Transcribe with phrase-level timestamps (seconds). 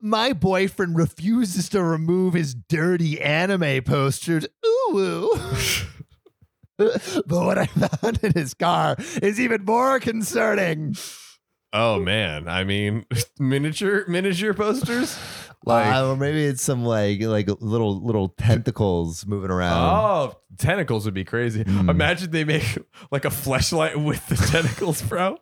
[0.00, 4.46] My boyfriend refuses to remove his dirty anime posters.
[4.66, 5.38] Ooh.
[6.78, 10.96] but what I found in his car is even more concerning.
[11.72, 13.04] Oh man, I mean,
[13.38, 15.18] miniature miniature posters.
[15.66, 19.76] Like, uh, or maybe it's some like like little little tentacles moving around.
[19.78, 21.64] oh, tentacles would be crazy.
[21.64, 21.90] Mm.
[21.90, 22.78] Imagine they make
[23.10, 25.36] like a fleshlight with the tentacles, bro.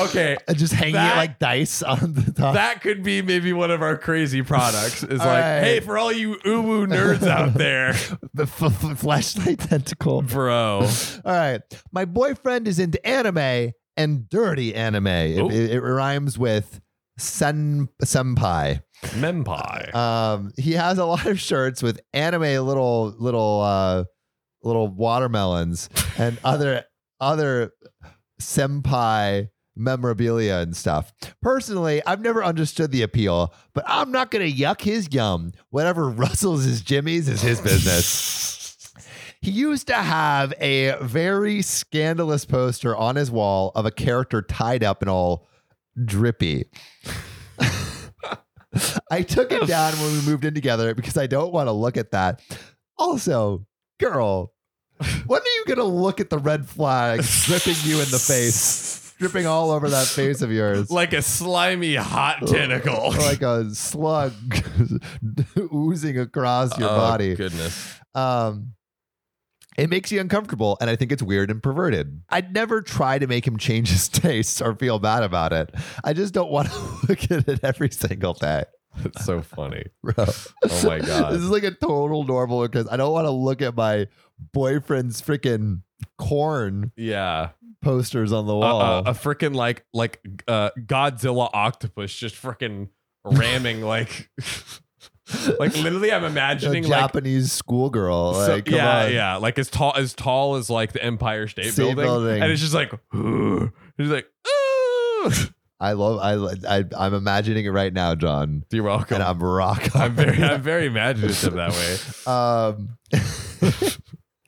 [0.00, 2.54] okay, Just hanging that- it like dice on the top.
[2.54, 5.02] that could be maybe one of our crazy products.
[5.02, 5.60] Is like, right.
[5.60, 7.94] hey, for all you uwu nerds out there,
[8.34, 10.22] the f- f- flashlight tentacle.
[10.22, 10.80] bro.
[11.24, 11.60] All right.
[11.90, 15.06] My boyfriend is into anime and dirty anime.
[15.06, 16.80] It, it- it rhymes with
[17.18, 18.82] sen senpai.
[19.02, 19.94] Mempai.
[19.94, 24.04] Um, he has a lot of shirts with anime little little uh
[24.62, 26.84] little watermelons and other
[27.20, 27.72] other
[28.40, 31.12] senpai memorabilia and stuff.
[31.40, 35.52] Personally, I've never understood the appeal, but I'm not gonna yuck his yum.
[35.70, 38.58] Whatever rustles his jimmies is his business.
[39.44, 44.84] He used to have a very scandalous poster on his wall of a character tied
[44.84, 45.48] up and all
[46.04, 46.66] drippy.
[49.10, 51.96] I took it down when we moved in together because I don't want to look
[51.98, 52.40] at that.
[52.96, 53.66] Also,
[54.00, 54.52] girl,
[55.26, 59.12] when are you going to look at the red flag dripping you in the face,
[59.18, 60.90] dripping all over that face of yours?
[60.90, 63.10] like a slimy hot tentacle.
[63.18, 64.32] like a slug
[65.74, 67.34] oozing across your Oh, body.
[67.34, 67.94] Goodness.
[68.14, 68.72] Um,
[69.76, 72.22] it makes you uncomfortable, and I think it's weird and perverted.
[72.28, 75.74] I'd never try to make him change his tastes or feel bad about it.
[76.04, 76.78] I just don't want to
[77.08, 78.64] look at it every single day,
[79.04, 79.84] It's so funny.
[80.02, 80.14] bro.
[80.18, 81.32] Oh my god.
[81.32, 84.06] This is like a total normal because I don't want to look at my
[84.52, 85.82] boyfriend's freaking
[86.18, 87.50] corn Yeah.
[87.80, 88.80] posters on the Uh, wall.
[88.82, 92.88] uh, a freaking like like uh Godzilla octopus just freaking
[93.24, 94.28] ramming like
[95.58, 98.34] like literally I'm a imagining like Japanese schoolgirl.
[98.34, 99.12] so- Like, yeah, on.
[99.12, 102.04] yeah, like as tall as tall as like the Empire State, State Building.
[102.04, 102.42] Building.
[102.42, 105.30] and it's just like it's like "Ooh."
[105.80, 106.20] I love.
[106.20, 106.84] I, I.
[106.96, 109.16] I'm imagining it right now, John, You're welcome.
[109.16, 109.96] and I'm rock.
[109.96, 111.96] I'm very I'm very imaginative that way.
[112.32, 112.98] Um,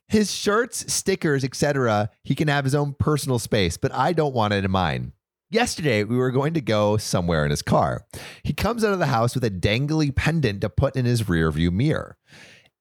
[0.08, 2.08] his shirts, stickers, etc.
[2.22, 5.12] He can have his own personal space, but I don't want it in mine.
[5.54, 8.04] Yesterday, we were going to go somewhere in his car.
[8.42, 11.70] He comes out of the house with a dangly pendant to put in his rearview
[11.70, 12.16] mirror.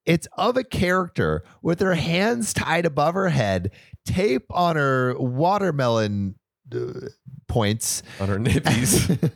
[0.08, 3.70] It's of a character with her hands tied above her head,
[4.08, 6.34] tape on her watermelon
[6.74, 7.10] uh,
[7.48, 9.32] points, On her nippies.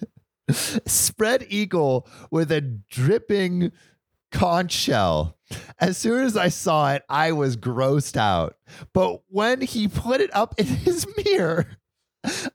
[0.88, 3.72] spread eagle with a dripping
[4.32, 5.38] conch shell.
[5.80, 8.56] As soon as I saw it, I was grossed out.
[8.94, 11.77] But when he put it up in his mirror,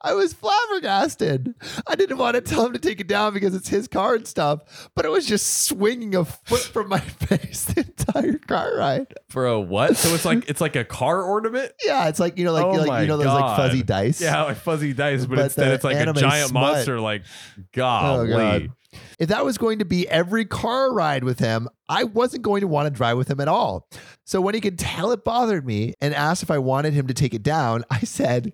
[0.00, 1.54] I was flabbergasted.
[1.86, 4.26] I didn't want to tell him to take it down because it's his car and
[4.26, 9.14] stuff, but it was just swinging a foot from my face the entire car ride.
[9.28, 9.96] For a what?
[9.96, 11.72] So it's like it's like a car ornament?
[11.84, 14.20] Yeah, it's like you know, like, Oh like you know those like fuzzy dice.
[14.20, 16.60] Yeah, like fuzzy dice, but, But instead it's like a giant smut.
[16.62, 18.26] monster like Oh.
[18.26, 18.70] God.
[19.18, 22.66] If that was going to be every car ride with him, I wasn't going to
[22.66, 23.88] want to drive with him at all.
[24.24, 27.14] So when he could tell it bothered me and asked if I wanted him to
[27.14, 28.52] take it down, I said,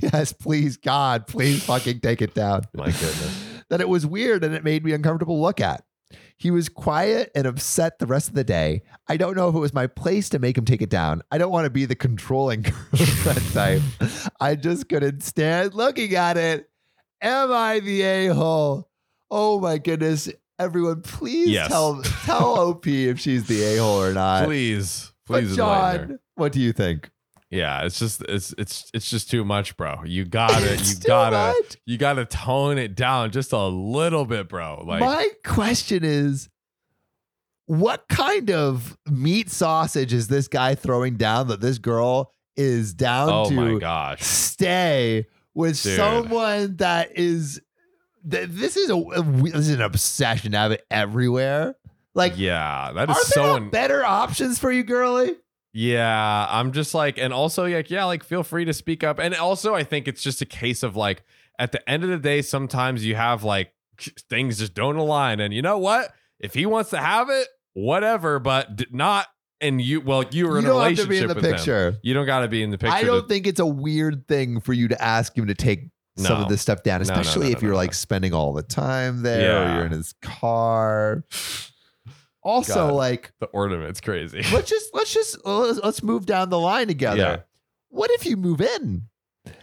[0.00, 2.62] Yes, please, God, please fucking take it down.
[2.74, 3.48] My goodness.
[3.70, 5.84] That it was weird and it made me uncomfortable to look at.
[6.36, 8.82] He was quiet and upset the rest of the day.
[9.08, 11.22] I don't know if it was my place to make him take it down.
[11.30, 13.82] I don't want to be the controlling girlfriend type.
[14.40, 16.68] I just couldn't stand looking at it.
[17.20, 18.90] Am I the a hole?
[19.34, 20.28] Oh my goodness.
[20.58, 21.68] Everyone, please Yes.
[21.68, 24.44] tell tell OP if she's the a hole or not.
[24.44, 26.06] Please, but please enlighten her.
[26.08, 27.10] John, what do you think?
[27.50, 30.02] Yeah, it's just it's it's it's just too much, bro.
[30.04, 31.76] You gotta It's you too gotta much.
[31.86, 34.84] you gotta tone it down just a little bit, bro.
[34.86, 36.48] Like My question is
[37.66, 43.28] what kind of meat sausage is this guy throwing down that this girl is down
[43.30, 44.22] oh to my gosh.
[44.22, 45.96] stay with Dude.
[45.96, 47.60] someone that is
[48.28, 51.74] th- this is a, a this is an obsession to have it everywhere.
[52.14, 55.36] Like yeah, that is are is there so un- better options for you, girly?
[55.74, 59.18] Yeah, I'm just like, and also like, yeah, like feel free to speak up.
[59.18, 61.22] And also, I think it's just a case of like,
[61.58, 63.72] at the end of the day, sometimes you have like
[64.28, 65.40] things just don't align.
[65.40, 66.12] And you know what?
[66.38, 69.26] If he wants to have it, whatever, but not.
[69.62, 71.34] And you, well, you were in You a don't have to relationship be in the
[71.36, 71.52] with him.
[71.54, 71.98] picture.
[72.02, 72.94] You don't got to be in the picture.
[72.96, 75.88] I don't to- think it's a weird thing for you to ask him to take
[76.16, 77.78] some of this stuff down, No, no, especially no, if no, you're no.
[77.78, 81.24] like spending all the time there or you're in his car.
[82.42, 82.94] Also, God.
[82.94, 84.42] like the ornament's crazy.
[84.52, 87.16] let's just let's just let's, let's move down the line together.
[87.16, 87.36] Yeah.
[87.88, 89.02] What if you move in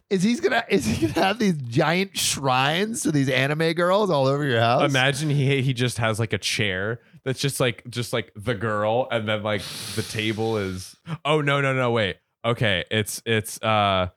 [0.10, 4.28] is he's gonna is he gonna have these giant shrines to these anime girls all
[4.28, 4.90] over your house?
[4.90, 9.08] Imagine he he just has like a chair that's just like just like the girl,
[9.12, 9.62] and then like
[9.96, 10.96] the table is.
[11.26, 12.18] Oh no no no wait.
[12.46, 14.08] Okay, it's it's uh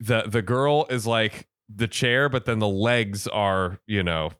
[0.00, 4.30] the the girl is like the chair, but then the legs are you know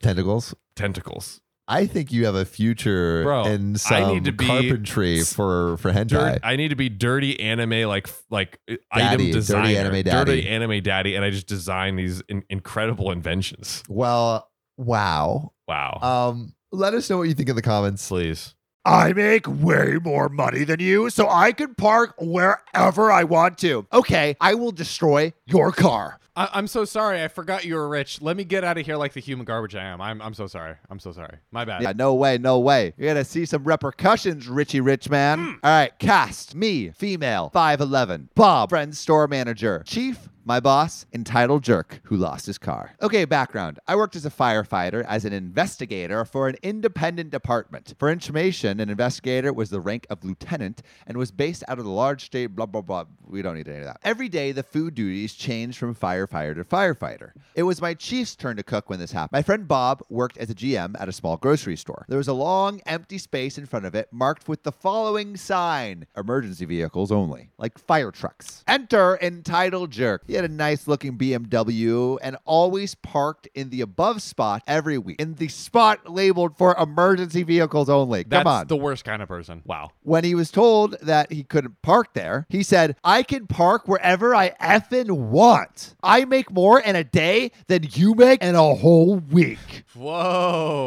[0.00, 0.54] tentacles.
[0.76, 1.40] tentacles.
[1.68, 5.92] I think you have a future Bro, in I need to be carpentry for for
[5.92, 6.08] hentai.
[6.08, 10.10] Dirt, I need to be dirty anime like like uh, Daddy, item dirty anime daddy.
[10.42, 13.82] dirty anime daddy, and I just design these in- incredible inventions.
[13.88, 15.52] Well, wow.
[15.68, 18.06] Wow, Um, let us know what you think in the comments.
[18.08, 18.54] please.
[18.84, 23.86] I make way more money than you, so I can park wherever I want to.
[23.92, 26.18] Okay, I will destroy your car.
[26.34, 27.22] I- I'm so sorry.
[27.22, 28.22] I forgot you were rich.
[28.22, 30.00] Let me get out of here like the human garbage I am.
[30.00, 30.74] I'm, I'm so sorry.
[30.90, 31.36] I'm so sorry.
[31.52, 31.82] My bad.
[31.82, 32.94] Yeah, no way, no way.
[32.96, 35.38] You're gonna see some repercussions, Richie Rich Man.
[35.38, 35.50] Hmm.
[35.62, 38.28] All right, cast me, female, 5'11.
[38.34, 39.82] Bob, friend store manager.
[39.86, 42.94] Chief, my boss, entitled jerk who lost his car.
[43.00, 43.78] Okay, background.
[43.86, 47.94] I worked as a firefighter, as an investigator for an independent department.
[47.98, 51.90] For information, an investigator was the rank of lieutenant and was based out of the
[51.90, 53.04] large state, blah, blah, blah.
[53.26, 54.00] We don't need any of that.
[54.02, 57.32] Every day, the food duties changed from firefighter to firefighter.
[57.54, 59.38] It was my chief's turn to cook when this happened.
[59.38, 62.04] My friend Bob worked as a GM at a small grocery store.
[62.08, 66.06] There was a long, empty space in front of it marked with the following sign
[66.16, 68.64] emergency vehicles only, like fire trucks.
[68.66, 70.22] Enter entitled jerk.
[70.32, 75.20] He had a nice looking BMW and always parked in the above spot every week,
[75.20, 78.22] in the spot labeled for emergency vehicles only.
[78.22, 78.66] That's Come on.
[78.66, 79.60] the worst kind of person.
[79.66, 79.90] Wow.
[80.02, 84.34] when he was told that he couldn't park there, he said, I can park wherever
[84.34, 85.96] I effing want.
[86.02, 89.84] I make more in a day than you make in a whole week.
[89.94, 90.81] Whoa.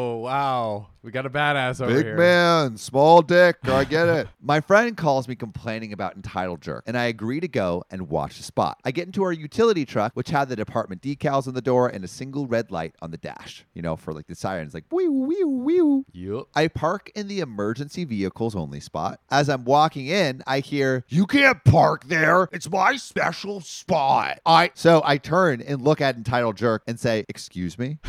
[1.02, 1.98] We got a badass over here.
[1.98, 2.16] Big here.
[2.16, 3.56] man, small dick.
[3.64, 4.28] I get it.
[4.40, 8.38] My friend calls me complaining about entitled jerk, and I agree to go and watch
[8.38, 8.80] the spot.
[8.84, 12.04] I get into our utility truck, which had the department decals on the door and
[12.04, 13.64] a single red light on the dash.
[13.72, 16.02] You know, for like the sirens, like wee wee wee.
[16.12, 16.48] Yup.
[16.54, 19.20] I park in the emergency vehicles only spot.
[19.30, 22.48] As I'm walking in, I hear, You can't park there.
[22.50, 24.40] It's my special spot.
[24.44, 27.98] I so I turn and look at entitled jerk and say, Excuse me?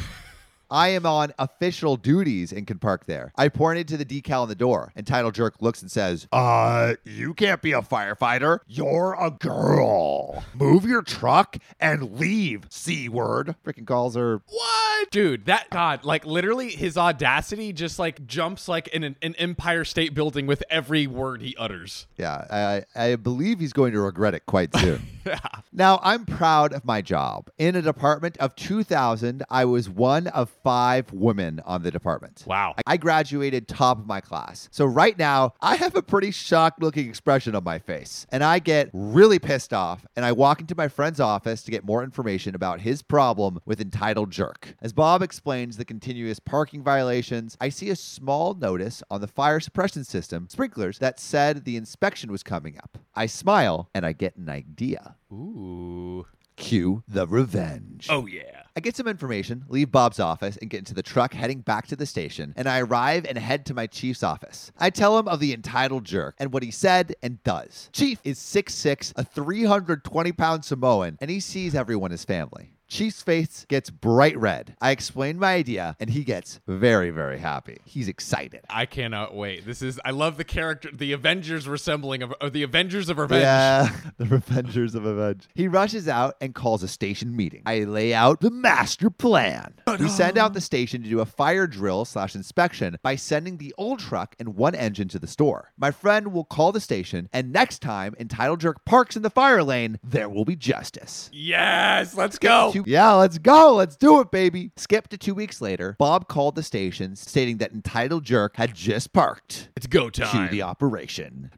[0.70, 3.32] I am on official duties and can park there.
[3.36, 4.92] I pointed to the decal on the door.
[4.96, 8.60] Entitled Jerk looks and says, Uh, you can't be a firefighter.
[8.68, 10.44] You're a girl.
[10.54, 13.56] Move your truck and leave, C word.
[13.66, 15.12] Freaking calls her What?
[15.12, 19.86] Dude, that God, like literally his audacity just like jumps like in an, an Empire
[19.86, 22.08] State Building with every word he utters.
[22.18, 25.02] Yeah, I, I believe he's going to regret it quite soon.
[25.78, 27.52] Now, I'm proud of my job.
[27.60, 32.44] In a department of 2,000, I was one of five women on the department.
[32.48, 32.74] Wow.
[32.88, 34.70] I graduated top of my class.
[34.72, 38.26] So right now, I have a pretty shocked looking expression on my face.
[38.30, 41.86] And I get really pissed off and I walk into my friend's office to get
[41.86, 44.76] more information about his problem with entitled jerk.
[44.82, 49.60] As Bob explains the continuous parking violations, I see a small notice on the fire
[49.60, 52.98] suppression system sprinklers that said the inspection was coming up.
[53.14, 55.17] I smile and I get an idea.
[55.32, 56.26] Ooh.
[56.56, 58.08] Cue the revenge.
[58.10, 58.64] Oh yeah.
[58.76, 61.96] I get some information, leave Bob's office, and get into the truck heading back to
[61.96, 62.54] the station.
[62.56, 64.72] And I arrive and head to my chief's office.
[64.78, 67.90] I tell him of the entitled jerk and what he said and does.
[67.94, 72.77] Chief is 6'6, a 320 pound Samoan, and he sees everyone as family.
[72.88, 74.76] Chief's face gets bright red.
[74.80, 77.78] I explain my idea, and he gets very, very happy.
[77.84, 78.62] He's excited.
[78.70, 79.66] I cannot wait.
[79.66, 83.42] This is I love the character the Avengers resembling of or the Avengers of Revenge.
[83.42, 85.48] Yeah, the Revengers of Revenge.
[85.54, 87.64] He rushes out and calls a station meeting.
[87.66, 89.74] I lay out the master plan.
[90.00, 93.74] We send out the station to do a fire drill slash inspection by sending the
[93.78, 95.74] old truck and one engine to the store.
[95.78, 99.64] My friend will call the station, and next time Entitled Jerk parks in the fire
[99.64, 101.30] lane, there will be justice.
[101.34, 102.72] Yes, let's go.
[102.84, 103.76] Two- yeah, let's go.
[103.76, 104.72] Let's do it, baby.
[104.78, 105.96] Skip to two weeks later.
[106.00, 109.70] Bob called the station stating that Entitled Jerk had just parked.
[109.76, 110.52] It's go time.
[110.52, 111.52] the operation.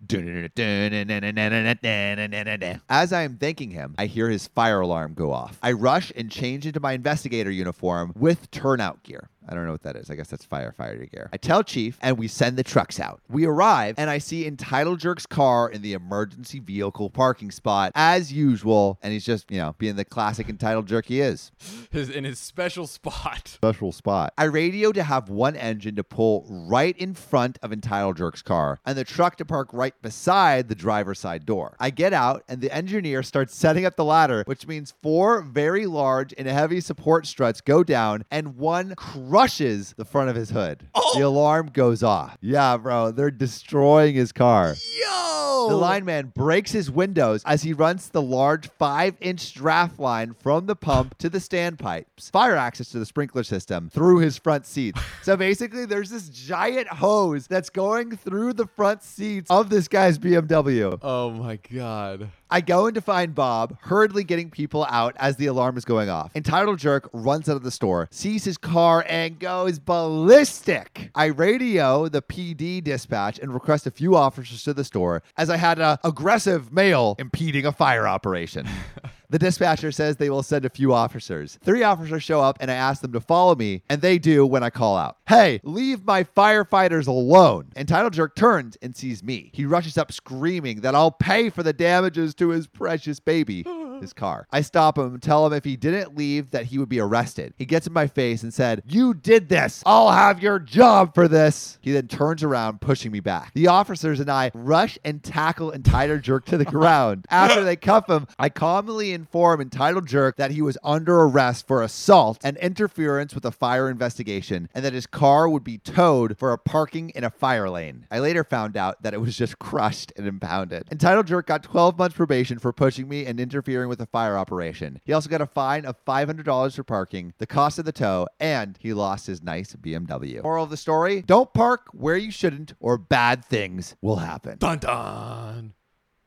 [2.89, 5.57] As I am thanking him, I hear his fire alarm go off.
[5.61, 9.29] I rush and change into my investigator uniform with turnout gear.
[9.49, 10.11] I don't know what that is.
[10.11, 11.29] I guess that's firefighter gear.
[11.33, 13.21] I tell Chief, and we send the trucks out.
[13.27, 18.31] We arrive, and I see Entitled Jerk's car in the emergency vehicle parking spot as
[18.31, 18.99] usual.
[19.01, 21.51] And he's just, you know, being the classic Entitled Jerk he is.
[21.91, 23.47] His in his special spot.
[23.47, 24.33] Special spot.
[24.37, 28.79] I radio to have one engine to pull right in front of Entitled Jerk's car
[28.85, 31.75] and the truck to park right beside the driver's side door.
[31.79, 35.85] I get out and the engineer starts setting up the ladder, which means four very
[35.85, 38.93] large and heavy support struts go down and one
[39.39, 40.85] crushes the front of his hood.
[40.93, 41.13] Oh.
[41.15, 42.37] The alarm goes off.
[42.41, 44.75] Yeah, bro, they're destroying his car.
[44.99, 45.67] Yo.
[45.69, 50.65] The lineman breaks his windows as he runs the large five inch draft line from
[50.65, 54.99] the pump to the standpipes, fire access to the sprinkler system through his front seats.
[55.21, 60.19] so basically, there's this giant hose that's going through the front seats of this guy's
[60.19, 60.99] BMW.
[61.01, 62.29] Oh my god.
[62.51, 66.09] I go in to find Bob, hurriedly getting people out as the alarm is going
[66.09, 66.31] off.
[66.35, 71.11] Entitled Jerk runs out of the store, sees his car, and goes ballistic.
[71.13, 75.57] I radio the PD dispatch and request a few officers to the store as I
[75.57, 78.67] had a aggressive male impeding a fire operation.
[79.31, 81.59] The dispatcher says they will send a few officers.
[81.63, 84.63] Three officers show up and I ask them to follow me, and they do when
[84.63, 85.17] I call out.
[85.27, 87.67] Hey, leave my firefighters alone.
[87.75, 89.51] Entitled Jerk turns and sees me.
[89.53, 93.65] He rushes up screaming that I'll pay for the damages to his precious baby.
[94.01, 94.47] His car.
[94.51, 97.53] I stop him tell him if he didn't leave that he would be arrested.
[97.57, 99.83] He gets in my face and said, You did this.
[99.85, 101.77] I'll have your job for this.
[101.81, 103.53] He then turns around, pushing me back.
[103.53, 107.25] The officers and I rush and tackle Entitled Jerk to the ground.
[107.29, 111.81] After they cuff him, I calmly inform Entitled Jerk that he was under arrest for
[111.81, 116.53] assault and interference with a fire investigation and that his car would be towed for
[116.53, 118.05] a parking in a fire lane.
[118.09, 120.87] I later found out that it was just crushed and impounded.
[120.91, 125.01] Entitled Jerk got 12 months probation for pushing me and interfering with a fire operation.
[125.03, 128.77] He also got a fine of $500 for parking, the cost of the tow, and
[128.79, 130.41] he lost his nice BMW.
[130.43, 134.57] Moral of the story don't park where you shouldn't, or bad things will happen.
[134.59, 135.73] Dun dun.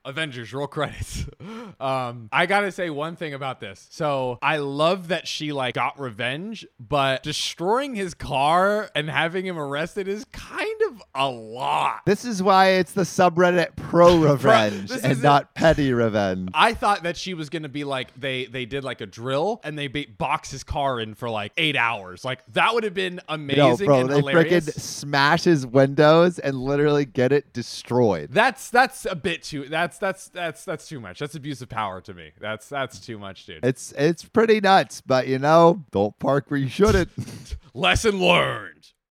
[0.04, 1.26] Avengers roll credits.
[1.80, 3.88] Um, I gotta say one thing about this.
[3.90, 9.58] So I love that she like got revenge, but destroying his car and having him
[9.58, 12.02] arrested is kind of a lot.
[12.06, 16.50] This is why it's the subreddit pro revenge and not petty revenge.
[16.54, 19.76] I thought that she was gonna be like they they did like a drill and
[19.76, 22.24] they be- box his car in for like eight hours.
[22.24, 23.58] Like that would have been amazing.
[23.58, 24.66] No, bro, and they hilarious.
[24.66, 28.28] freaking smash his windows and literally get it destroyed.
[28.32, 29.68] That's that's a bit too.
[29.92, 31.18] That's that's that's that's too much.
[31.18, 32.32] That's abuse of power to me.
[32.40, 33.64] That's that's too much, dude.
[33.64, 37.10] It's it's pretty nuts, but you know, don't park where you shouldn't.
[37.74, 38.88] Lesson learned.